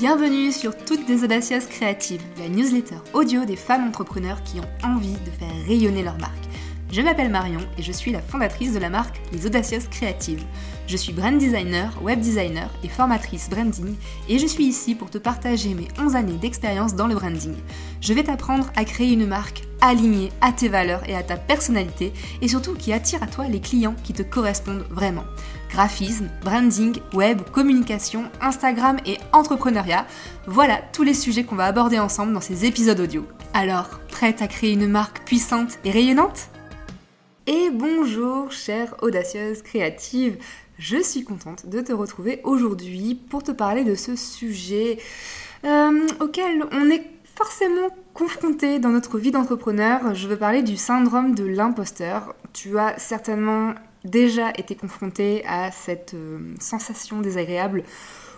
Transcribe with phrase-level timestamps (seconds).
[0.00, 5.16] Bienvenue sur Toutes des Audacieuses Créatives, la newsletter audio des femmes entrepreneurs qui ont envie
[5.26, 6.44] de faire rayonner leur marque.
[6.92, 10.44] Je m'appelle Marion et je suis la fondatrice de la marque Les Audacieuses Créatives.
[10.86, 13.96] Je suis brand designer, web designer et formatrice branding
[14.28, 17.56] et je suis ici pour te partager mes 11 années d'expérience dans le branding.
[18.00, 22.12] Je vais t'apprendre à créer une marque alignée à tes valeurs et à ta personnalité
[22.40, 25.24] et surtout qui attire à toi les clients qui te correspondent vraiment.
[25.68, 30.06] Graphisme, branding, web, communication, Instagram et entrepreneuriat,
[30.46, 33.26] voilà tous les sujets qu'on va aborder ensemble dans ces épisodes audio.
[33.54, 36.48] Alors, prête à créer une marque puissante et rayonnante?
[37.46, 40.38] Et bonjour chère audacieuse créative,
[40.78, 44.98] je suis contente de te retrouver aujourd'hui pour te parler de ce sujet
[45.64, 47.04] euh, auquel on est
[47.34, 50.14] forcément confronté dans notre vie d'entrepreneur.
[50.14, 52.34] Je veux parler du syndrome de l'imposteur.
[52.52, 53.74] Tu as certainement
[54.08, 57.84] déjà été confronté à cette euh, sensation désagréable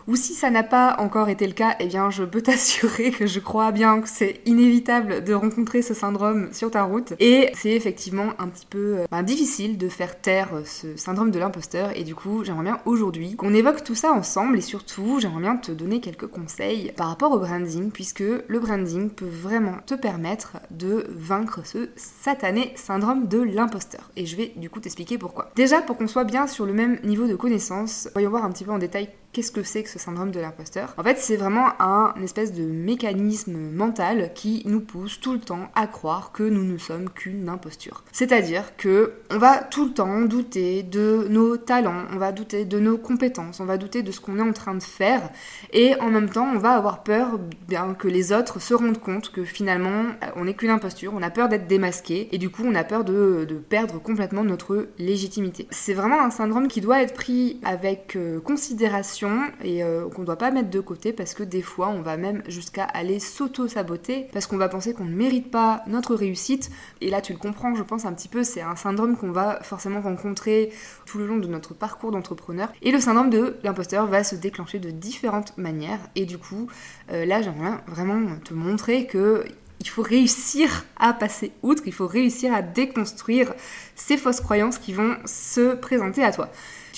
[0.07, 3.27] ou si ça n'a pas encore été le cas, eh bien je peux t'assurer que
[3.27, 7.15] je crois bien que c'est inévitable de rencontrer ce syndrome sur ta route.
[7.19, 11.39] Et c'est effectivement un petit peu euh, ben, difficile de faire taire ce syndrome de
[11.39, 11.91] l'imposteur.
[11.97, 15.57] Et du coup, j'aimerais bien aujourd'hui qu'on évoque tout ça ensemble et surtout, j'aimerais bien
[15.57, 20.57] te donner quelques conseils par rapport au branding, puisque le branding peut vraiment te permettre
[20.71, 24.11] de vaincre ce satané syndrome de l'imposteur.
[24.17, 25.51] Et je vais du coup t'expliquer pourquoi.
[25.57, 28.65] Déjà, pour qu'on soit bien sur le même niveau de connaissance, voyons voir un petit
[28.65, 31.81] peu en détail Qu'est-ce que c'est que ce syndrome de l'imposteur En fait, c'est vraiment
[31.81, 36.65] un espèce de mécanisme mental qui nous pousse tout le temps à croire que nous
[36.65, 38.03] ne sommes qu'une imposture.
[38.11, 42.81] C'est-à-dire que on va tout le temps douter de nos talents, on va douter de
[42.81, 45.31] nos compétences, on va douter de ce qu'on est en train de faire
[45.73, 49.31] et en même temps, on va avoir peur bien que les autres se rendent compte
[49.31, 52.75] que finalement, on n'est qu'une imposture, on a peur d'être démasqué et du coup, on
[52.75, 55.69] a peur de, perdre complètement notre légitimité.
[55.71, 59.20] C'est vraiment un syndrome qui doit être pris avec euh, considération
[59.63, 62.17] et euh, qu'on ne doit pas mettre de côté parce que des fois on va
[62.17, 66.71] même jusqu'à aller s'auto-saboter parce qu'on va penser qu'on ne mérite pas notre réussite.
[67.01, 69.61] Et là tu le comprends, je pense un petit peu, c'est un syndrome qu'on va
[69.63, 70.73] forcément rencontrer
[71.07, 72.73] tout le long de notre parcours d'entrepreneur.
[72.83, 76.01] Et le syndrome de l'imposteur va se déclencher de différentes manières.
[76.17, 76.69] Et du coup,
[77.13, 79.45] euh, là j'aimerais vraiment te montrer que
[79.81, 83.55] il faut réussir à passer outre, il faut réussir à déconstruire
[83.95, 86.51] ces fausses croyances qui vont se présenter à toi.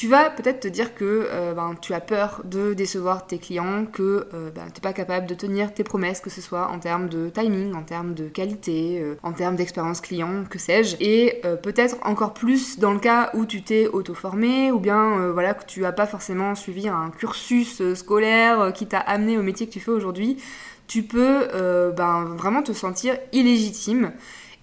[0.03, 3.87] Tu vas peut-être te dire que euh, ben, tu as peur de décevoir tes clients,
[3.87, 6.81] que euh, ben, tu n'es pas capable de tenir tes promesses, que ce soit en
[6.81, 10.97] termes de timing, en termes de qualité, euh, en termes d'expérience client, que sais-je.
[10.99, 15.67] Et peut-être encore plus dans le cas où tu t'es auto-formé ou bien voilà, que
[15.67, 19.79] tu n'as pas forcément suivi un cursus scolaire qui t'a amené au métier que tu
[19.79, 20.37] fais aujourd'hui,
[20.89, 21.47] tu peux
[21.97, 24.11] ben, vraiment te sentir illégitime.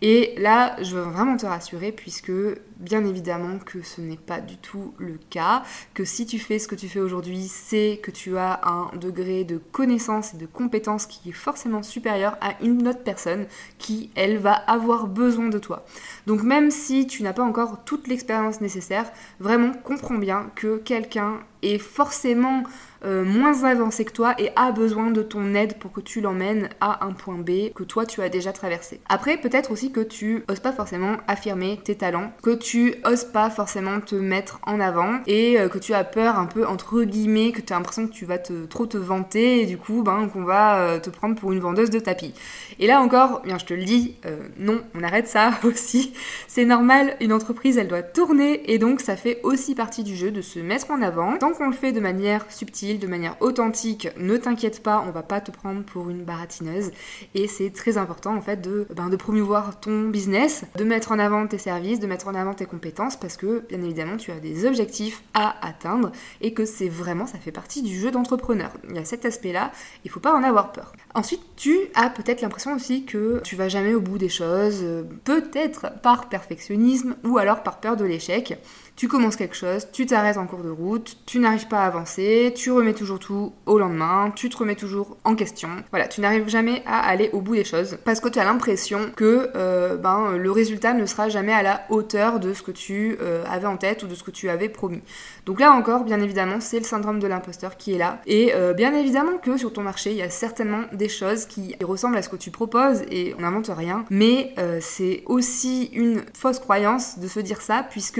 [0.01, 2.31] Et là, je veux vraiment te rassurer puisque
[2.77, 6.67] bien évidemment que ce n'est pas du tout le cas, que si tu fais ce
[6.69, 11.05] que tu fais aujourd'hui, c'est que tu as un degré de connaissance et de compétence
[11.05, 13.45] qui est forcément supérieur à une autre personne
[13.77, 15.85] qui, elle, va avoir besoin de toi.
[16.27, 21.39] Donc même si tu n'as pas encore toute l'expérience nécessaire, vraiment comprends bien que quelqu'un
[21.61, 22.63] est forcément
[23.05, 26.67] euh, moins avancé que toi et a besoin de ton aide pour que tu l'emmènes
[26.81, 28.99] à un point B que toi tu as déjà traversé.
[29.07, 33.49] Après, peut-être aussi que tu oses pas forcément affirmer tes talents, que tu oses pas
[33.49, 37.53] forcément te mettre en avant et euh, que tu as peur un peu entre guillemets,
[37.53, 40.43] que tu as l'impression que tu vas trop te vanter et du coup ben, qu'on
[40.43, 42.33] va euh, te prendre pour une vendeuse de tapis.
[42.79, 44.17] Et là encore, bien je te le dis,
[44.57, 46.13] non, on arrête ça aussi.
[46.47, 50.31] C'est normal, une entreprise elle doit tourner et donc ça fait aussi partie du jeu
[50.31, 51.37] de se mettre en avant.
[51.49, 55.23] Tant qu'on le fait de manière subtile, de manière authentique, ne t'inquiète pas, on va
[55.23, 56.91] pas te prendre pour une baratineuse
[57.33, 61.17] et c'est très important en fait de, ben, de promouvoir ton business, de mettre en
[61.17, 64.39] avant tes services, de mettre en avant tes compétences parce que bien évidemment tu as
[64.39, 66.11] des objectifs à atteindre
[66.41, 68.71] et que c'est vraiment ça fait partie du jeu d'entrepreneur.
[68.87, 69.71] Il y a cet aspect-là,
[70.05, 70.93] il faut pas en avoir peur.
[71.15, 74.85] Ensuite, tu as peut-être l'impression aussi que tu vas jamais au bout des choses,
[75.23, 78.59] peut-être par perfectionnisme ou alors par peur de l'échec
[78.99, 82.53] tu commences quelque chose, tu t'arrêtes en cours de route, tu n'arrives pas à avancer,
[82.53, 85.69] tu remets toujours tout au lendemain, tu te remets toujours en question.
[85.91, 89.09] Voilà, tu n'arrives jamais à aller au bout des choses parce que tu as l'impression
[89.15, 93.17] que euh, ben, le résultat ne sera jamais à la hauteur de ce que tu
[93.21, 95.01] euh, avais en tête ou de ce que tu avais promis.
[95.45, 98.19] Donc là encore, bien évidemment, c'est le syndrome de l'imposteur qui est là.
[98.27, 101.73] Et euh, bien évidemment que sur ton marché, il y a certainement des choses qui
[101.81, 104.03] ressemblent à ce que tu proposes et on n'invente rien.
[104.09, 108.19] Mais c'est aussi une fausse croyance de se dire ça puisque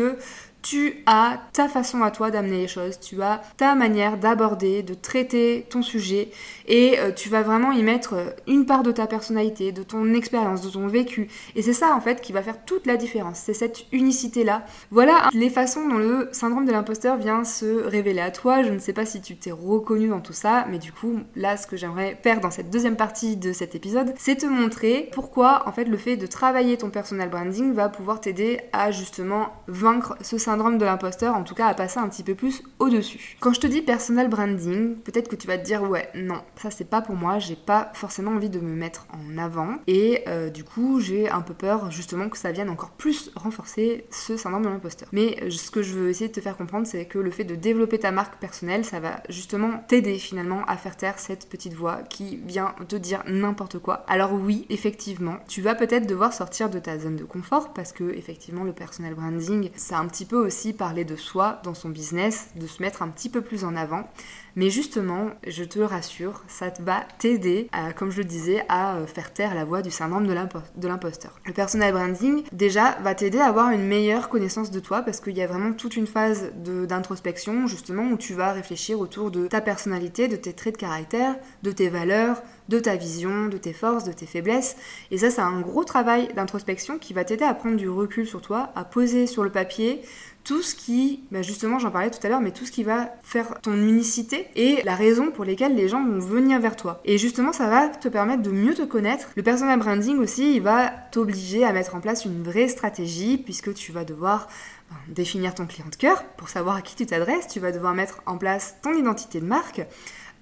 [0.61, 4.94] tu as ta façon à toi d'amener les choses, tu as ta manière d'aborder, de
[4.94, 6.29] traiter ton sujet
[6.67, 10.13] et euh, tu vas vraiment y mettre euh, une part de ta personnalité, de ton
[10.13, 11.29] expérience, de ton vécu.
[11.56, 14.65] Et c'est ça en fait qui va faire toute la différence, c'est cette unicité-là.
[14.91, 18.63] Voilà les façons dont le syndrome de l'imposteur vient se révéler à toi.
[18.63, 21.57] Je ne sais pas si tu t'es reconnu dans tout ça, mais du coup, là,
[21.57, 25.67] ce que j'aimerais faire dans cette deuxième partie de cet épisode, c'est te montrer pourquoi
[25.67, 30.15] en fait le fait de travailler ton personal branding va pouvoir t'aider à justement vaincre
[30.21, 33.38] ce syndrome de l'imposteur, en tout cas à passer un petit peu plus au-dessus.
[33.40, 36.72] Quand je te dis personal branding, peut-être que tu vas te dire ouais, non, ça
[36.72, 40.50] c'est pas pour moi, j'ai pas forcément envie de me mettre en avant et euh,
[40.50, 44.63] du coup j'ai un peu peur justement que ça vienne encore plus renforcer ce syndrome
[44.63, 45.07] de l'imposteur.
[45.12, 47.44] Mais euh, ce que je veux essayer de te faire comprendre, c'est que le fait
[47.44, 51.74] de développer ta marque personnelle, ça va justement t'aider finalement à faire taire cette petite
[51.74, 54.04] voix qui vient te dire n'importe quoi.
[54.07, 58.16] Alors oui, effectivement, tu vas peut-être devoir sortir de ta zone de confort parce que
[58.16, 62.50] effectivement le personal branding, c'est un petit peu aussi parler de soi dans son business,
[62.56, 64.07] de se mettre un petit peu plus en avant.
[64.56, 69.31] Mais justement, je te rassure, ça va t'aider, comme je le disais, à euh, faire
[69.31, 71.39] taire la voix du syndrome de l'imposteur.
[71.45, 75.38] Le personal branding, déjà, va t'aider à avoir une meilleure connaissance de toi parce qu'il
[75.38, 79.62] y a vraiment toute une phase d'introspection, justement, où tu vas réfléchir autour de ta
[79.62, 84.06] personnalité, de tes traits de caractère, de tes valeurs, de ta vision, de tes forces,
[84.06, 84.77] de tes faiblesses.
[85.12, 88.42] Et ça, c'est un gros travail d'introspection qui va t'aider à prendre du recul sur
[88.42, 90.01] toi, à poser sur le papier
[90.50, 93.12] tout ce qui, bah justement j'en parlais tout à l'heure, mais tout ce qui va
[93.22, 97.01] faire ton unicité et la raison pour lesquelles les gens vont venir vers toi.
[97.06, 99.28] Et justement ça va te permettre de mieux te connaître.
[99.36, 103.75] Le personal branding aussi, il va t'obliger à mettre en place une vraie stratégie puisque
[103.75, 104.48] tu vas devoir
[104.90, 107.94] ben, définir ton client de cœur pour savoir à qui tu t'adresses, tu vas devoir
[107.94, 109.86] mettre en place ton identité de marque,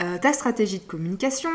[0.03, 1.49] euh, ta stratégie de communication,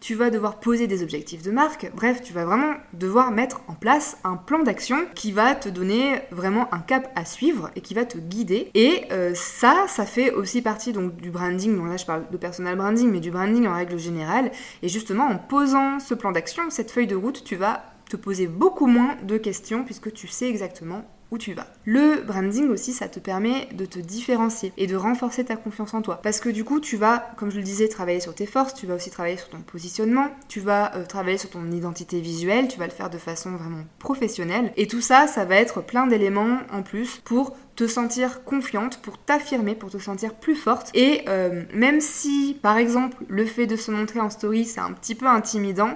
[0.00, 3.72] tu vas devoir poser des objectifs de marque, bref, tu vas vraiment devoir mettre en
[3.72, 7.94] place un plan d'action qui va te donner vraiment un cap à suivre et qui
[7.94, 8.70] va te guider.
[8.74, 12.36] Et euh, ça, ça fait aussi partie donc du branding, donc là je parle de
[12.36, 14.50] personal branding, mais du branding en règle générale.
[14.82, 18.46] Et justement, en posant ce plan d'action, cette feuille de route, tu vas te poser
[18.46, 21.66] beaucoup moins de questions puisque tu sais exactement où tu vas.
[21.84, 26.02] Le branding aussi, ça te permet de te différencier et de renforcer ta confiance en
[26.02, 26.20] toi.
[26.22, 28.86] Parce que du coup, tu vas, comme je le disais, travailler sur tes forces, tu
[28.86, 32.78] vas aussi travailler sur ton positionnement, tu vas euh, travailler sur ton identité visuelle, tu
[32.78, 34.72] vas le faire de façon vraiment professionnelle.
[34.76, 39.18] Et tout ça, ça va être plein d'éléments en plus pour te sentir confiante, pour
[39.18, 40.90] t'affirmer, pour te sentir plus forte.
[40.94, 44.92] Et euh, même si, par exemple, le fait de se montrer en story, c'est un
[44.92, 45.90] petit peu intimidant,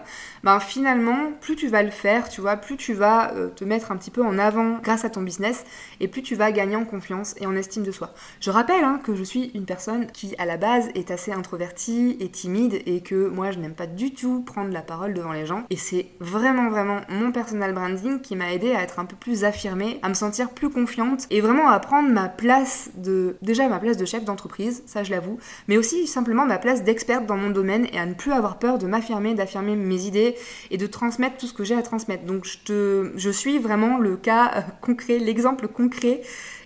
[0.45, 3.93] ben finalement, plus tu vas le faire, tu vois, plus tu vas euh, te mettre
[3.93, 5.65] un petit peu en avant grâce à ton business,
[6.01, 8.13] et plus tu vas gagner en confiance et en estime de soi.
[8.41, 12.19] Je rappelle hein, que je suis une personne qui, à la base, est assez introvertie
[12.21, 15.47] et timide, et que moi, je n'aime pas du tout prendre la parole devant les
[15.47, 15.65] gens.
[15.71, 19.45] Et c'est vraiment, vraiment mon personal branding qui m'a aidé à être un peu plus
[19.45, 23.79] affirmée, à me sentir plus confiante, et vraiment à prendre ma place de déjà ma
[23.79, 25.39] place de chef d'entreprise, ça je l'avoue,
[25.69, 28.79] mais aussi simplement ma place d'experte dans mon domaine et à ne plus avoir peur
[28.79, 30.35] de m'affirmer, d'affirmer mes idées
[30.71, 32.25] et de transmettre tout ce que j'ai à transmettre.
[32.25, 36.23] Donc je te je suis vraiment le cas euh, concret, l'exemple concret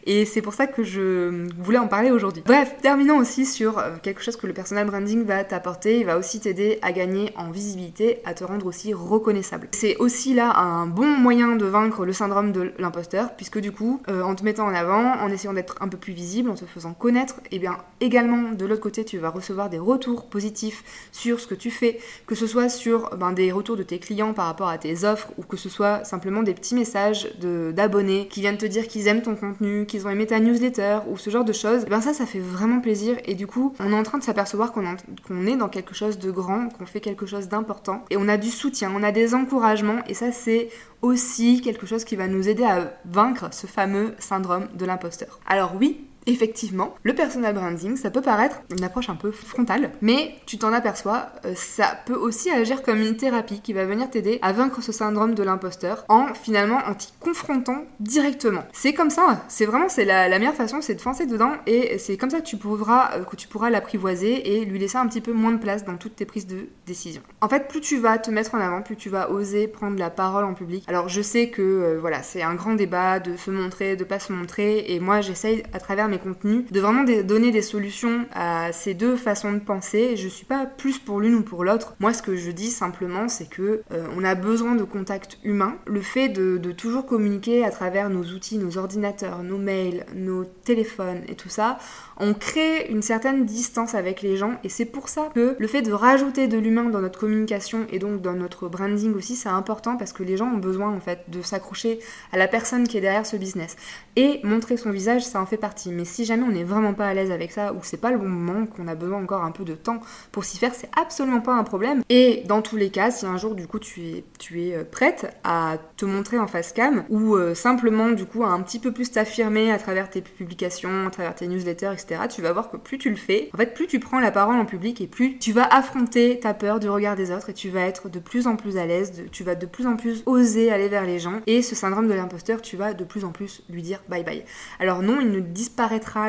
[0.07, 2.43] et c'est pour ça que je voulais en parler aujourd'hui.
[2.45, 6.01] Bref, terminons aussi sur euh, quelque chose que le personal branding va t'apporter.
[6.01, 9.69] Il va aussi t'aider à gagner en visibilité, à te rendre aussi reconnaissable.
[9.73, 14.03] C'est aussi là un bon moyen de vaincre le syndrome de l'imposteur, puisque du coup,
[14.09, 16.65] euh, en te mettant en avant, en essayant d'être un peu plus visible, en te
[16.65, 20.85] faisant connaître, et eh bien également de l'autre côté, tu vas recevoir des retours positifs
[21.13, 24.35] sur ce que tu fais, que ce soit sur ben, des retours de tes clients
[24.35, 28.41] par rapport à tes offres, ou que ce soit simplement des petits messages d'abonnés qui
[28.41, 31.45] viennent te dire qu'ils aiment ton contenu, qu'ils ont aimé ta newsletter ou ce genre
[31.45, 33.17] de choses, et eh ben ça, ça fait vraiment plaisir.
[33.25, 36.31] Et du coup, on est en train de s'apercevoir qu'on est dans quelque chose de
[36.31, 38.05] grand, qu'on fait quelque chose d'important.
[38.11, 40.03] Et on a du soutien, on a des encouragements.
[40.09, 40.69] Et ça, c'est
[41.03, 45.41] aussi quelque chose qui va nous aider à vaincre ce fameux syndrome de l'imposteur.
[45.47, 50.35] Alors oui, Effectivement, le personal branding, ça peut paraître une approche un peu frontale, mais
[50.47, 54.39] tu t'en aperçois, euh, ça peut aussi agir comme une thérapie qui va venir t'aider
[54.41, 58.65] à vaincre ce syndrome de l'imposteur en finalement en t'y confrontant directement.
[58.73, 62.31] C'est comme ça, c'est vraiment la, meilleure façon, c'est de foncer dedans et c'est comme
[62.31, 65.33] ça que tu pourras euh, que tu pourras l'apprivoiser et lui laisser un petit peu
[65.33, 67.23] moins de place dans toutes tes prises de décision.
[67.41, 70.11] En fait, plus tu vas te mettre en avant, plus tu vas oser prendre la
[70.11, 70.85] parole en public.
[70.87, 74.19] Alors je sais que euh, voilà, c'est un grand débat de se montrer, de pas
[74.19, 78.27] se montrer et moi j'essaye à travers mes mes contenus, de vraiment donner des solutions
[78.33, 80.17] à ces deux façons de penser.
[80.17, 81.95] Je suis pas plus pour l'une ou pour l'autre.
[82.01, 85.77] Moi, ce que je dis simplement, c'est que euh, on a besoin de contact humain.
[85.87, 90.45] Le fait de, de toujours communiquer à travers nos outils, nos ordinateurs, nos mails, nos
[90.45, 91.79] téléphones et tout ça,
[92.19, 95.83] on crée une certaine distance avec les gens et c'est pour ça que le fait
[95.83, 99.97] de rajouter de l'humain dans notre communication et donc dans notre branding aussi, c'est important
[99.97, 101.99] parce que les gens ont besoin en fait de s'accrocher
[102.33, 103.77] à la personne qui est derrière ce business.
[104.17, 105.91] Et montrer son visage, ça en fait partie.
[105.91, 108.19] Mais si jamais on n'est vraiment pas à l'aise avec ça ou c'est pas le
[108.19, 110.01] bon moment, qu'on a besoin encore un peu de temps
[110.33, 112.03] pour s'y faire, c'est absolument pas un problème.
[112.09, 114.85] Et dans tous les cas, si un jour du coup tu es, tu es euh,
[114.85, 118.79] prête à te montrer en face cam ou euh, simplement du coup à un petit
[118.79, 122.71] peu plus t'affirmer à travers tes publications, à travers tes newsletters, etc., tu vas voir
[122.71, 125.07] que plus tu le fais, en fait plus tu prends la parole en public et
[125.07, 128.19] plus tu vas affronter ta peur du regard des autres et tu vas être de
[128.19, 131.19] plus en plus à l'aise, tu vas de plus en plus oser aller vers les
[131.19, 134.25] gens et ce syndrome de l'imposteur, tu vas de plus en plus lui dire bye
[134.25, 134.45] bye.
[134.79, 135.41] Alors non, il ne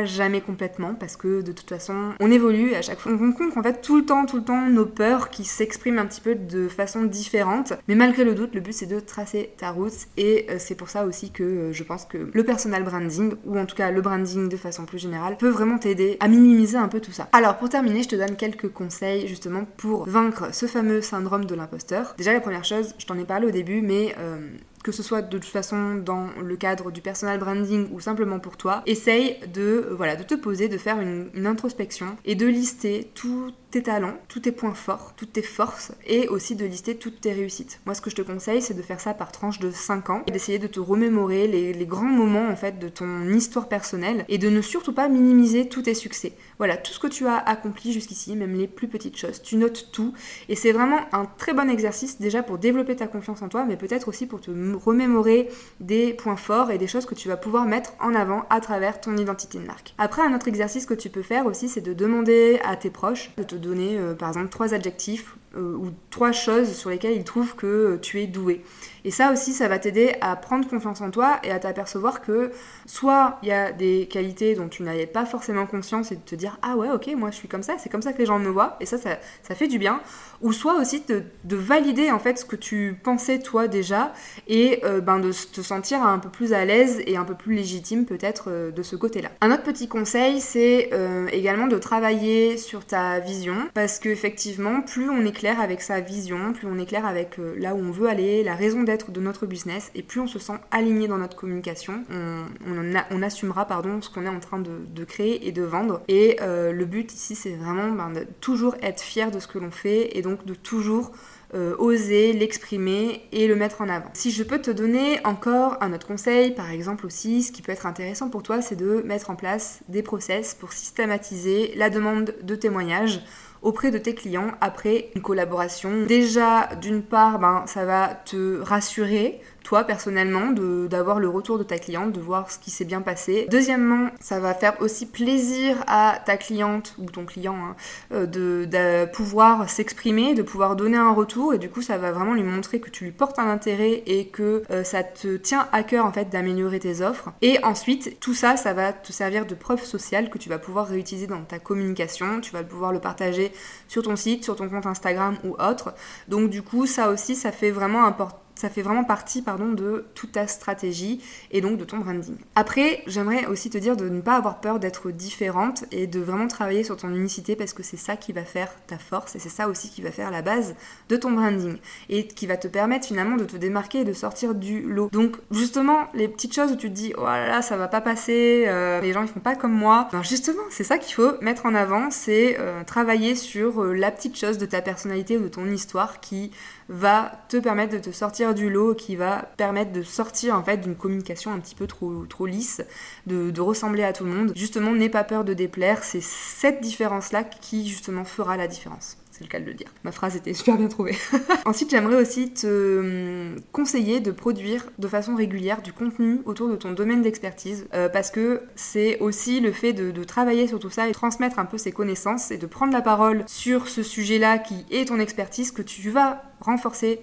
[0.05, 3.63] jamais complètement parce que de toute façon, on évolue à chaque fois on rencontre en
[3.63, 6.67] fait tout le temps, tout le temps nos peurs qui s'expriment un petit peu de
[6.67, 7.74] façon différente.
[7.88, 10.89] Mais malgré le doute, le but c'est de tracer ta route et euh, c'est pour
[10.89, 14.01] ça aussi que euh, je pense que le personal branding ou en tout cas le
[14.01, 17.27] branding de façon plus générale peut vraiment t'aider à minimiser un peu tout ça.
[17.31, 21.55] Alors pour terminer, je te donne quelques conseils justement pour vaincre ce fameux syndrome de
[21.55, 22.13] l'imposteur.
[22.17, 24.38] Déjà la première chose, je t'en ai parlé au début, mais euh,
[24.85, 28.55] que ce soit de toute façon dans le cadre du personal branding ou simplement pour
[28.55, 33.51] toi, essaye de, voilà, de te poser, de faire une introspection et de lister tout
[33.75, 37.34] tes talents, tous tes points forts, toutes tes forces et aussi de lister toutes tes
[37.34, 37.82] réussites.
[37.86, 40.24] Moi, ce que je te conseille, c'est de faire ça par tranche de 5 ans
[40.27, 44.38] et d'essayer de te remémorer les, grands moments en fait de ton histoire personnelle et
[44.38, 46.32] de ne surtout pas minimiser tous tes succès.
[46.58, 49.41] Voilà, tout ce que tu as accompli jusqu'ici, même les plus petites choses.
[49.41, 50.13] Tu notes tout
[50.48, 53.75] et c'est vraiment un très bon exercice déjà pour développer ta confiance en toi, mais
[53.75, 55.50] peut-être aussi pour te remémorer
[55.82, 59.01] des points forts et des choses que tu vas pouvoir mettre en avant à travers
[59.01, 59.94] ton identité de marque.
[59.98, 63.32] Après, un autre exercice que tu peux faire aussi, c'est de demander à tes proches
[63.36, 67.55] de te donner euh, par exemple trois adjectifs ou trois choses sur lesquelles ils trouvent
[67.55, 68.63] que euh, tu es doué.
[69.05, 72.51] Et ça aussi, ça va t'aider à prendre confiance en toi et à t'apercevoir que
[72.88, 76.33] soit il y a des qualités dont tu n'avais pas forcément conscience et de te
[76.33, 78.39] dire ah ouais ok moi je suis comme ça, c'est comme ça que les gens
[78.39, 79.12] me voient et ça ça,
[79.43, 80.01] ça fait du bien.
[80.41, 84.12] Ou soit aussi de, de, valider en fait ce que tu pensais toi déjà
[84.47, 87.53] et euh, ben de te sentir un peu plus à l'aise et un peu plus
[87.53, 89.29] légitime peut-être euh, de ce côté-là.
[89.41, 94.81] Un autre petit conseil c'est euh, également de travailler sur ta vision parce que effectivement
[94.81, 98.07] plus on est avec sa vision, plus on est clair avec là où on veut
[98.07, 101.35] aller, la raison d'être de notre business et plus on se sent aligné dans notre
[101.35, 106.01] communication, on, assumera pardon, ce qu'on est en train de, créer et de vendre.
[106.07, 109.59] Et euh, le but ici, c'est vraiment ben, de toujours être fier de ce que
[109.59, 111.11] l'on fait et donc de toujours
[111.53, 114.09] euh, oser l'exprimer et le mettre en avant.
[114.13, 117.71] Si je peux te donner encore un autre conseil, par exemple aussi, ce qui peut
[117.71, 122.33] être intéressant pour toi, c'est de mettre en place des process pour systématiser la demande
[122.41, 123.21] de témoignages
[123.65, 126.05] auprès de tes clients après une collaboration.
[126.05, 130.51] Déjà, d'une part, ben, ça va te rassurer toi personnellement,
[130.88, 133.48] d'avoir le retour de ta cliente, de voir ce qui s'est bien passé.
[133.50, 137.75] Deuxièmement, ça va faire aussi plaisir à ta cliente ou ton client hein,
[138.13, 142.34] euh, de, pouvoir s'exprimer, de pouvoir donner un retour et du coup ça va vraiment
[142.34, 145.81] lui montrer que tu lui portes un intérêt et que euh, ça te tient à
[145.81, 147.31] cœur en fait d'améliorer tes offres.
[147.41, 150.88] Et ensuite, tout ça, ça va te servir de preuve sociale que tu vas pouvoir
[150.88, 153.51] réutiliser dans ta communication, tu vas pouvoir le partager
[153.88, 155.95] sur ton site, sur ton compte Instagram ou autre.
[156.27, 160.05] Donc du coup, ça aussi, ça fait vraiment important ça fait vraiment partie pardon, de
[160.15, 161.21] toute ta stratégie
[161.51, 162.38] et donc de ton branding.
[162.55, 166.47] Après, j'aimerais aussi te dire de ne pas avoir peur d'être différente et de vraiment
[166.47, 169.50] travailler sur ton unicité parce que c'est ça qui va faire ta force et c'est
[169.50, 170.75] ça aussi qui va faire la base
[171.09, 171.77] de ton branding
[172.09, 175.09] et qui va te permettre finalement de te démarquer et de sortir du lot.
[175.12, 178.01] Donc justement, les petites choses où tu te dis oh là là, ça va pas
[178.01, 180.07] passer, euh, les gens ils font pas comme moi.
[180.12, 184.12] Ben justement, c'est ça qu'il faut mettre en avant, c'est euh, travailler sur euh, la
[184.12, 186.51] petite chose de ta personnalité ou de ton histoire qui
[186.88, 190.77] va te permettre de te sortir du lot, qui va permettre de sortir en fait
[190.77, 192.81] d'une communication un petit peu trop, lisse,
[193.27, 194.51] de, ressembler à tout le monde.
[194.55, 199.43] Justement, n'aie pas peur de déplaire, c'est cette différence-là qui justement fera la différence c'est
[199.43, 199.87] le cas de le dire.
[200.05, 201.15] Ma phrase était super bien trouvée.
[201.65, 206.77] Ensuite, j'aimerais aussi te hum, conseiller de produire de façon régulière du contenu autour de
[206.77, 210.89] ton domaine d'expertise, euh, parce que c'est aussi le fait de, de, travailler sur tout
[210.89, 214.57] ça et transmettre un peu ses connaissances et de prendre la parole sur ce sujet-là
[214.57, 217.19] qui est ton expertise que tu vas renforcer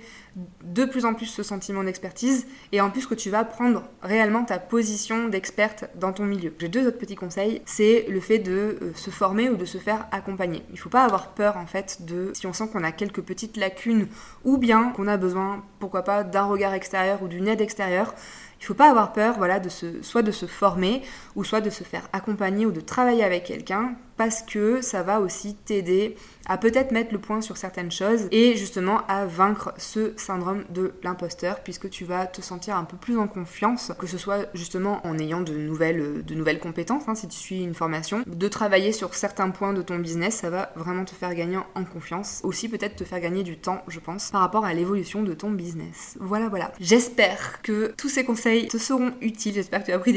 [0.62, 4.44] de plus en plus ce sentiment d'expertise et en plus que tu vas prendre réellement
[4.44, 6.54] ta position d'experte dans ton milieu.
[6.58, 9.78] J'ai deux autres petits conseils, c'est le fait de euh, se former ou de se
[9.78, 10.62] faire accompagner.
[10.70, 13.20] Il ne faut pas avoir peur en fait de si on sent qu'on a quelques
[13.20, 14.08] petites lacunes
[14.44, 18.14] ou bien qu'on a besoin pourquoi pas d'un regard extérieur ou d'une aide extérieure
[18.60, 21.02] Il faut pas avoir peur, de se, soit de se former,
[21.34, 25.18] ou soit de se faire accompagner, ou de travailler avec quelqu'un parce que ça va
[25.18, 26.14] aussi t'aider
[26.46, 30.92] à peut-être mettre le point sur certaines choses et justement à vaincre ce syndrome de
[31.02, 35.04] l'imposteur puisque tu vas te sentir un peu plus en confiance, que ce soit justement
[35.06, 38.92] en ayant de nouvelles, de nouvelles compétences, hein, si tu suis une formation, de travailler
[38.92, 42.68] sur certains points de ton business, ça va vraiment te faire gagner en confiance, aussi
[42.68, 46.16] peut-être te faire gagner du temps, je pense, par rapport à l'évolution de ton business.
[46.20, 46.72] Voilà, voilà.
[46.80, 50.12] J'espère que tous ces conseils te seront utiles, j'espère que tu as pris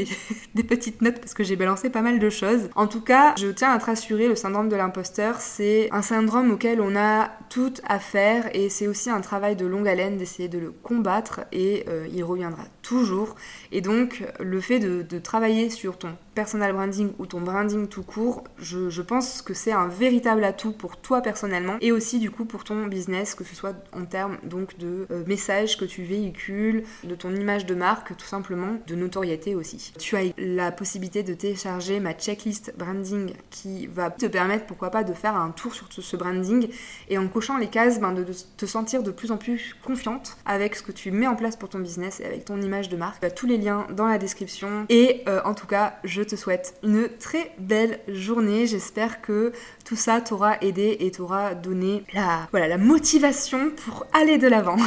[0.54, 2.70] des, petites notes parce que j'ai balancé pas mal de choses.
[2.76, 6.82] En tout cas, je tiens à te le syndrome de l'imposteur, c'est un syndrome auquel
[6.82, 10.60] on a tout à faire et c'est aussi un travail de longue haleine d'essayer de
[10.60, 13.36] le combattre et euh, il reviendra toujours.
[13.72, 18.44] Et donc le fait de travailler sur ton personal branding ou ton branding tout court,
[18.60, 22.64] je, pense que c'est un véritable atout pour toi personnellement et aussi du coup pour
[22.64, 27.16] ton business, que ce soit en termes donc de euh, messages que tu véhicules, de
[27.16, 29.94] ton image de marque, tout simplement, de notoriété aussi.
[29.98, 35.04] Tu as la possibilité de télécharger ma checklist branding qui va te permettre pourquoi pas
[35.04, 36.68] de faire un tour sur ce branding
[37.10, 38.26] et en cochant les cases ben, de,
[38.58, 41.70] te sentir de plus en plus confiante avec ce que tu mets en place pour
[41.70, 43.24] ton business et avec ton image de marque.
[43.36, 47.08] Tous les liens dans la description et euh, en tout cas je te souhaite une
[47.20, 48.68] très belle journée.
[48.68, 49.52] J'espère que
[49.84, 54.78] tout ça t'aura aidé et t'aura donné la motivation pour aller de l'avant.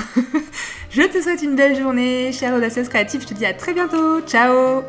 [0.90, 3.22] je te souhaite une belle journée, chère audacieuse créative.
[3.22, 4.20] Je te dis à très bientôt.
[4.22, 4.82] Ciao